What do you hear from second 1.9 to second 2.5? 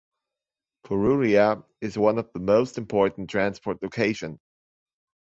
one of the